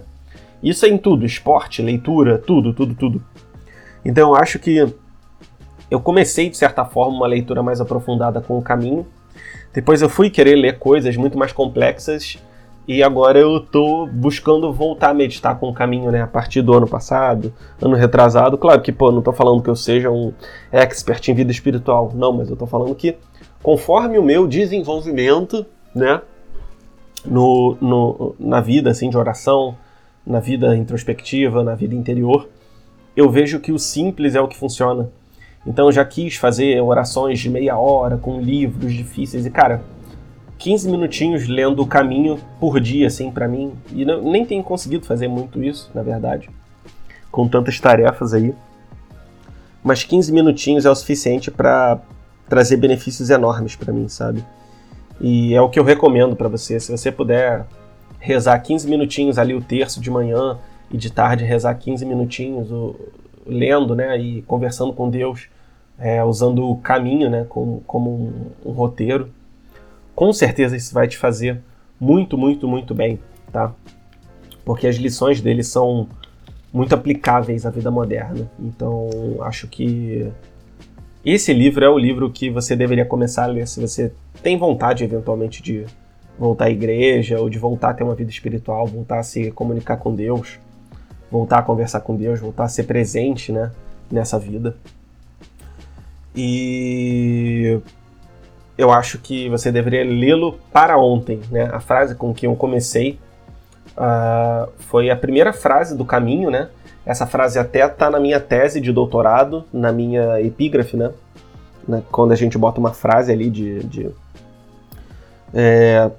[0.63, 3.25] Isso é em tudo, esporte, leitura, tudo, tudo, tudo.
[4.05, 4.87] Então eu acho que
[5.91, 9.07] eu comecei de certa forma uma leitura mais aprofundada com o caminho.
[9.73, 12.39] Depois eu fui querer ler coisas muito mais complexas
[12.93, 16.23] e agora eu tô buscando voltar a meditar com o caminho, né?
[16.23, 18.59] A partir do ano passado, ano retrasado.
[18.59, 20.33] Claro que, pô, não tô falando que eu seja um
[20.73, 22.11] expert em vida espiritual.
[22.13, 23.15] Não, mas eu tô falando que
[23.63, 26.21] conforme o meu desenvolvimento, né?
[27.25, 29.77] No, no, na vida, assim, de oração,
[30.27, 32.49] na vida introspectiva, na vida interior,
[33.17, 35.09] eu vejo que o simples é o que funciona.
[35.65, 39.81] Então eu já quis fazer orações de meia hora com livros difíceis e, cara,
[40.61, 43.73] 15 minutinhos lendo o caminho por dia, assim, para mim.
[43.93, 46.51] E não, nem tenho conseguido fazer muito isso, na verdade,
[47.33, 48.55] com tantas tarefas aí.
[49.83, 51.99] Mas 15 minutinhos é o suficiente para
[52.47, 54.45] trazer benefícios enormes para mim, sabe?
[55.19, 56.79] E é o que eu recomendo para você.
[56.79, 57.65] Se você puder
[58.19, 60.59] rezar 15 minutinhos ali o terço de manhã
[60.91, 62.95] e de tarde rezar 15 minutinhos o,
[63.47, 65.49] lendo, né, e conversando com Deus,
[65.99, 69.31] é, usando o caminho, né, como, como um, um roteiro
[70.21, 71.63] com certeza isso vai te fazer
[71.99, 73.19] muito, muito, muito bem,
[73.51, 73.73] tá?
[74.67, 76.07] Porque as lições dele são
[76.71, 78.47] muito aplicáveis à vida moderna.
[78.59, 79.09] Então,
[79.41, 80.31] acho que
[81.25, 85.05] esse livro é o livro que você deveria começar a ler se você tem vontade,
[85.05, 85.87] eventualmente, de
[86.39, 89.97] voltar à igreja ou de voltar a ter uma vida espiritual, voltar a se comunicar
[89.97, 90.59] com Deus,
[91.31, 93.73] voltar a conversar com Deus, voltar a ser presente, né,
[94.11, 94.77] nessa vida.
[96.37, 97.81] E
[98.81, 101.41] eu acho que você deveria lê-lo para ontem.
[101.51, 101.69] Né?
[101.71, 103.21] A frase com que eu comecei
[103.91, 106.69] uh, foi a primeira frase do caminho, né?
[107.05, 111.11] Essa frase até está na minha tese de doutorado, na minha epígrafe, né?
[111.87, 112.03] né?
[112.11, 113.81] Quando a gente bota uma frase ali de.
[113.85, 114.11] de
[115.53, 116.11] é,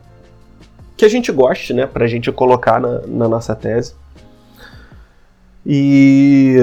[0.96, 1.88] que a gente goste, né?
[1.88, 3.96] Para a gente colocar na, na nossa tese.
[5.66, 6.58] E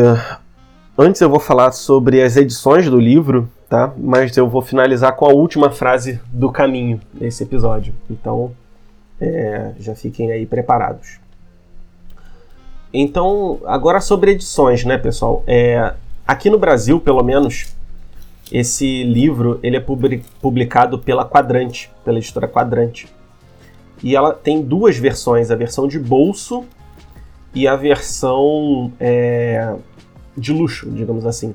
[0.98, 3.92] antes eu vou falar sobre as edições do livro tá?
[3.96, 7.94] Mas eu vou finalizar com a última frase do caminho desse episódio.
[8.10, 8.52] Então,
[9.20, 11.20] é, já fiquem aí preparados.
[12.92, 15.44] Então, agora sobre edições, né, pessoal?
[15.46, 15.92] É,
[16.26, 17.74] aqui no Brasil, pelo menos,
[18.50, 19.84] esse livro ele é
[20.40, 23.06] publicado pela Quadrante, pela editora Quadrante.
[24.02, 26.64] E ela tem duas versões, a versão de bolso
[27.54, 29.74] e a versão é,
[30.38, 31.54] de luxo, digamos assim.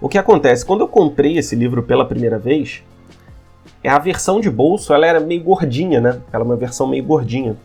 [0.00, 0.64] O que acontece?
[0.64, 2.82] Quando eu comprei esse livro pela primeira vez,
[3.84, 6.20] a versão de bolso ela era meio gordinha, né?
[6.32, 7.56] Ela é uma versão meio gordinha.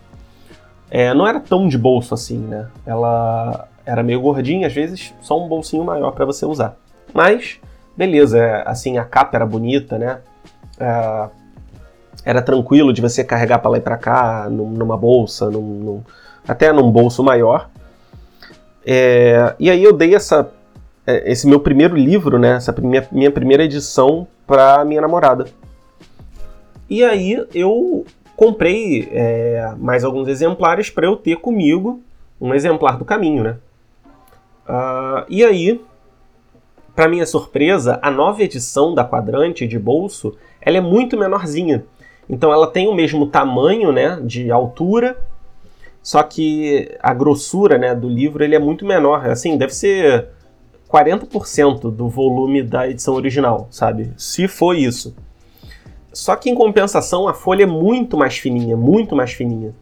[0.90, 2.68] É, não era tão de bolso assim, né?
[2.86, 6.76] Ela era meio gordinha, às vezes só um bolsinho maior para você usar.
[7.14, 7.60] Mas,
[7.96, 10.20] beleza, é, assim, a capa era bonita, né?
[10.80, 11.30] É,
[12.26, 16.04] era tranquilo de você carregar para lá e para cá, numa bolsa, num, num,
[16.48, 17.70] até num bolso maior.
[18.86, 20.52] É, e aí eu dei essa
[21.08, 25.46] é, esse meu primeiro livro, né, essa minha, minha primeira edição para minha namorada.
[26.90, 28.06] E aí eu
[28.36, 32.02] comprei é, mais alguns exemplares para eu ter comigo
[32.40, 33.58] um exemplar do caminho, né?
[34.68, 35.82] Uh, e aí,
[36.96, 41.86] para minha surpresa, a nova edição da Quadrante de bolso, ela é muito menorzinha.
[42.28, 45.18] Então ela tem o mesmo tamanho, né, de altura,
[46.06, 49.28] só que a grossura, né, do livro ele é muito menor.
[49.28, 50.28] Assim, deve ser
[50.88, 54.12] 40% do volume da edição original, sabe?
[54.16, 55.16] Se for isso.
[56.14, 59.74] Só que em compensação a folha é muito mais fininha, muito mais fininha.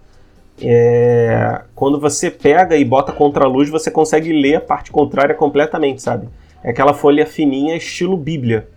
[0.61, 1.63] É...
[1.76, 6.01] Quando você pega e bota contra a luz, você consegue ler a parte contrária completamente,
[6.01, 6.30] sabe?
[6.63, 8.69] É aquela folha fininha estilo Bíblia.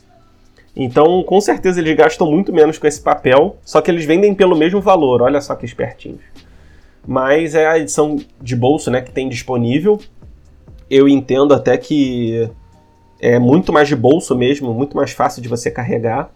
[0.75, 4.57] Então, com certeza eles gastam muito menos com esse papel, só que eles vendem pelo
[4.57, 5.23] mesmo valor.
[5.23, 6.23] Olha só que espertinhos.
[7.07, 10.01] Mas é a edição de bolso, né, que tem disponível.
[10.91, 12.51] Eu entendo até que
[13.21, 16.31] é muito mais de bolso mesmo, muito mais fácil de você carregar.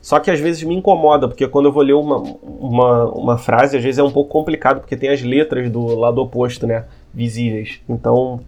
[0.00, 3.76] Só que às vezes me incomoda, porque quando eu vou ler uma, uma, uma frase,
[3.76, 6.86] às vezes é um pouco complicado, porque tem as letras do lado oposto, né?
[7.14, 7.80] Visíveis.
[7.88, 8.40] Então,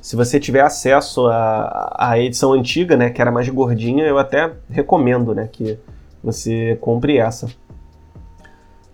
[0.00, 3.10] se você tiver acesso à, à edição antiga, né?
[3.10, 5.48] Que era mais gordinha, eu até recomendo, né?
[5.50, 5.76] Que
[6.22, 7.48] você compre essa.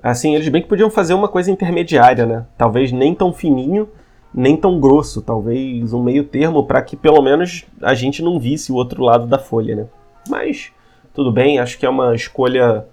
[0.09, 2.46] Assim, eles bem que podiam fazer uma coisa intermediária, né?
[2.57, 3.88] Talvez nem tão fininho,
[4.32, 5.20] nem tão grosso.
[5.20, 9.26] Talvez um meio termo para que pelo menos a gente não visse o outro lado
[9.26, 9.86] da folha, né?
[10.28, 10.70] Mas
[11.12, 12.86] tudo bem, acho que é uma escolha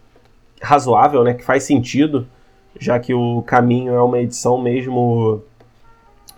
[0.59, 2.25] razoável, né, que faz sentido,
[2.79, 5.43] já que o Caminho é uma edição mesmo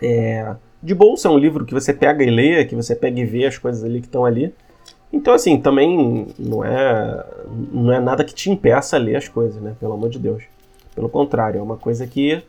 [0.02, 3.24] é, de bolsa, é um livro que você pega e lê, que você pega e
[3.24, 4.52] vê as coisas ali que estão ali.
[5.10, 7.24] Então, assim, também não é,
[7.72, 9.74] não é nada que te impeça a ler as coisas, né?
[9.80, 10.42] Pelo amor de Deus.
[10.96, 12.42] Pelo contrário, é uma coisa que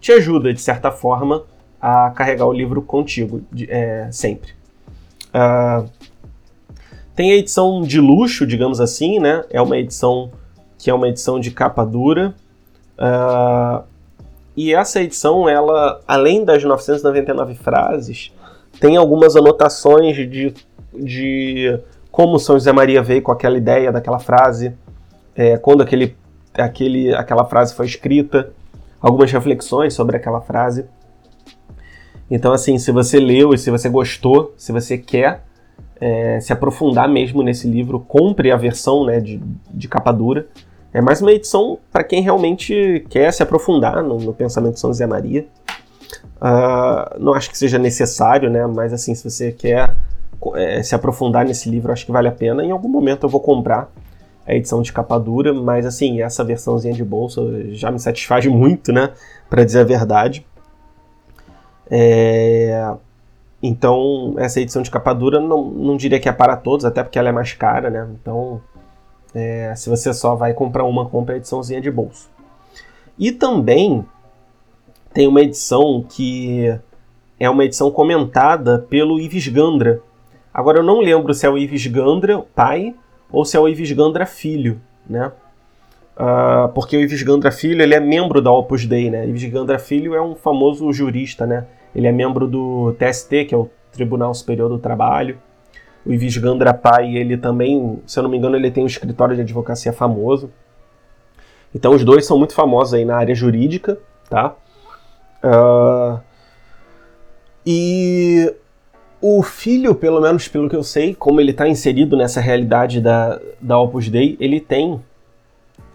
[0.00, 1.44] te ajuda, de certa forma,
[1.80, 4.52] a carregar o livro contigo de, é, sempre.
[5.34, 5.86] Uh,
[7.14, 9.44] tem a edição de luxo, digamos assim, né?
[9.50, 10.30] É uma edição
[10.78, 12.34] que é uma edição de capa dura.
[12.96, 13.84] Uh,
[14.56, 18.32] e essa edição, ela, além das 999 frases,
[18.80, 20.54] tem algumas anotações de,
[20.94, 24.72] de como São José Maria veio com aquela ideia daquela frase,
[25.34, 26.16] é, quando aquele,
[26.56, 28.52] aquele, aquela frase foi escrita,
[29.00, 30.86] algumas reflexões sobre aquela frase.
[32.30, 35.42] Então, assim, se você leu e se você gostou, se você quer
[36.00, 39.40] é, se aprofundar mesmo nesse livro, compre a versão né, de,
[39.70, 40.46] de capa dura.
[40.92, 44.90] É mais uma edição para quem realmente quer se aprofundar no, no pensamento de São
[44.90, 45.46] José Maria.
[46.36, 48.66] Uh, não acho que seja necessário, né?
[48.66, 49.96] Mas assim, se você quer
[50.54, 52.62] é, se aprofundar nesse livro, acho que vale a pena.
[52.62, 53.90] Em algum momento eu vou comprar
[54.46, 57.40] a edição de capa dura, mas assim, essa versãozinha de bolsa
[57.72, 59.12] já me satisfaz muito, né?
[59.48, 60.46] Para dizer a verdade.
[61.90, 62.94] É...
[63.62, 67.18] Então, essa edição de capa dura não, não diria que é para todos, até porque
[67.18, 68.06] ela é mais cara, né?
[68.20, 68.60] Então,
[69.34, 72.28] é, se você só vai comprar uma, compra a ediçãozinha de bolso.
[73.18, 74.04] E também
[75.14, 76.78] tem uma edição que
[77.40, 80.02] é uma edição comentada pelo Ives Gandra.
[80.52, 82.94] Agora, eu não lembro se é o Ives Gandra pai
[83.34, 85.32] ou se é o Ives Gandra filho, né?
[86.16, 89.26] Uh, porque o Ives Gandra filho ele é membro da Opus Dei, né?
[89.26, 91.66] Ives Gandra filho é um famoso jurista, né?
[91.94, 95.38] Ele é membro do TST, que é o Tribunal Superior do Trabalho.
[96.06, 99.34] O Ivis Gandra Pai, ele também, se eu não me engano, ele tem um escritório
[99.34, 100.50] de advocacia famoso.
[101.74, 103.98] Então os dois são muito famosos aí na área jurídica,
[104.30, 104.54] tá?
[105.42, 106.20] Uh,
[107.66, 108.54] e
[109.26, 113.40] o filho, pelo menos pelo que eu sei, como ele está inserido nessa realidade da,
[113.58, 115.00] da Opus Dei, ele tem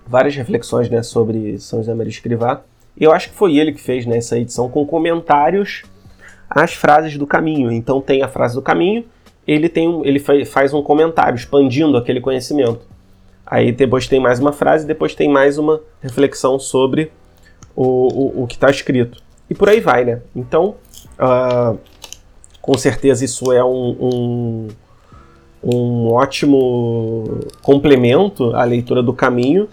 [0.08, 2.64] várias reflexões né, sobre São José Maria Escrivá.
[3.00, 5.84] Eu acho que foi ele que fez né, edição com comentários
[6.50, 7.72] às frases do caminho.
[7.72, 9.06] Então tem a frase do caminho,
[9.46, 12.82] ele tem um, ele faz um comentário expandindo aquele conhecimento.
[13.46, 17.12] Aí depois tem mais uma frase, depois tem mais uma reflexão sobre
[17.76, 19.22] o, o, o que está escrito.
[19.48, 20.20] E por aí vai, né?
[20.36, 20.78] Então,
[21.20, 21.78] uh,
[22.62, 24.68] com certeza isso é um, um,
[25.64, 29.68] um ótimo complemento à leitura do caminho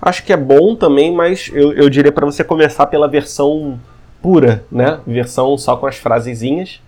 [0.00, 3.78] Acho que é bom também, mas eu, eu diria para você começar pela versão
[4.22, 5.00] pura, né?
[5.06, 6.80] Versão só com as frasezinhas.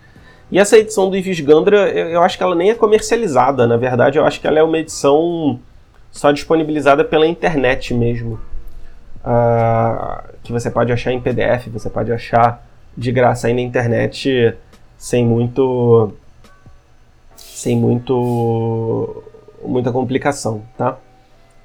[0.51, 3.77] E essa edição do Ives Gandra, eu, eu acho que ela nem é comercializada, na
[3.77, 5.59] verdade, eu acho que ela é uma edição
[6.11, 8.41] só disponibilizada pela internet mesmo.
[9.25, 12.65] Uh, que você pode achar em PDF, você pode achar
[12.97, 14.57] de graça aí na internet
[15.01, 16.13] sem muito
[17.35, 19.25] sem muito
[19.65, 20.99] muita complicação, tá?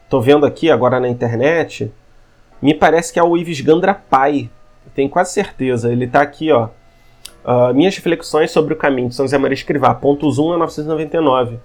[0.09, 1.91] Tô vendo aqui agora na internet.
[2.61, 4.49] Me parece que é o Ives Gandra Pai.
[4.93, 5.91] Tenho quase certeza.
[5.91, 6.69] Ele tá aqui, ó.
[7.43, 11.57] Uh, minhas reflexões sobre o caminho de São José Maria Escrivá, pontos 1 a 999.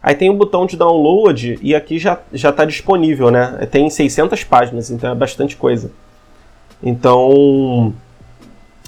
[0.00, 3.66] Aí tem o um botão de download e aqui já já está disponível, né?
[3.70, 5.90] Tem 600 páginas, então é bastante coisa.
[6.82, 7.92] Então,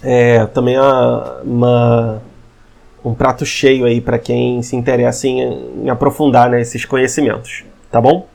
[0.03, 2.23] é também uma
[3.09, 8.29] um prato cheio aí para quem se interessa em, em aprofundar né, conhecimentos, tá bom?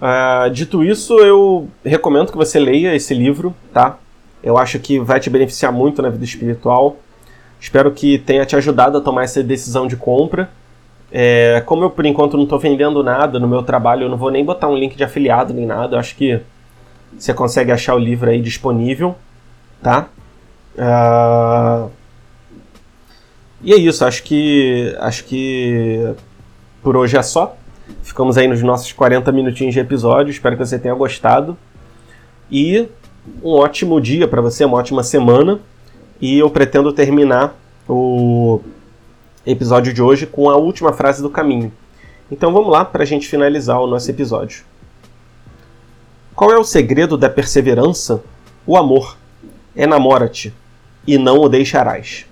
[0.00, 3.98] Uh, dito isso, eu recomendo que você leia esse livro, tá?
[4.42, 6.96] Eu acho que vai te beneficiar muito na vida espiritual.
[7.60, 10.50] Espero que tenha te ajudado a tomar essa decisão de compra.
[11.12, 14.30] É, como eu, por enquanto, não estou vendendo nada no meu trabalho, eu não vou
[14.30, 15.94] nem botar um link de afiliado nem nada.
[15.94, 16.40] Eu acho que
[17.16, 19.14] você consegue achar o livro aí disponível,
[19.80, 20.08] tá?
[20.74, 21.88] Uh,
[23.62, 26.14] e é isso, acho que acho que
[26.82, 27.56] por hoje é só.
[28.02, 30.30] Ficamos aí nos nossos 40 minutinhos de episódio.
[30.30, 31.56] Espero que você tenha gostado.
[32.50, 32.88] E
[33.42, 35.60] um ótimo dia para você, uma ótima semana.
[36.20, 37.54] E eu pretendo terminar
[37.88, 38.60] o
[39.46, 41.72] episódio de hoje com a última frase do caminho.
[42.30, 44.64] Então vamos lá para a gente finalizar o nosso episódio.
[46.34, 48.22] Qual é o segredo da perseverança?
[48.66, 49.16] O amor.
[49.76, 50.52] Enamora-te
[51.06, 52.26] e não o deixarás.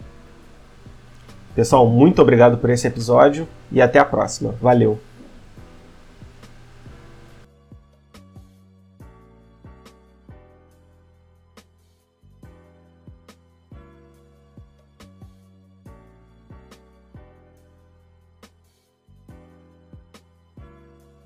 [1.55, 4.55] Pessoal, muito obrigado por esse episódio e até a próxima.
[4.61, 5.10] Valeu!